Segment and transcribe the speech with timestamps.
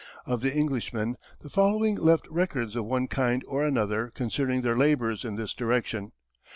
[0.25, 5.23] Of the Englishmen, the following left records of one kind or another concerning their labours
[5.23, 6.11] in this direction.